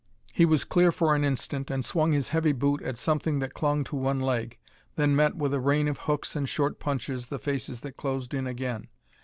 He 0.33 0.45
was 0.45 0.63
clear 0.63 0.91
for 0.91 1.13
an 1.13 1.23
instant 1.23 1.69
and 1.69 1.85
swung 1.85 2.11
his 2.11 2.29
heavy 2.29 2.53
boot 2.53 2.81
at 2.81 2.97
something 2.97 3.37
that 3.37 3.53
clung 3.53 3.83
to 3.83 3.95
one 3.95 4.19
leg; 4.19 4.57
then 4.95 5.15
met 5.15 5.35
with 5.35 5.53
a 5.53 5.59
rain 5.59 5.87
of 5.87 5.99
hooks 5.99 6.35
and 6.35 6.49
short 6.49 6.79
punches 6.79 7.27
the 7.27 7.37
faces 7.37 7.81
that 7.81 7.97
closed 7.97 8.33
in 8.33 8.47
again. 8.47 8.87